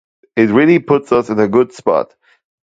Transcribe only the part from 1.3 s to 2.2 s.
a good spot.